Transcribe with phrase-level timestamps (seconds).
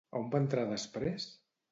[0.19, 1.27] On va entrar després?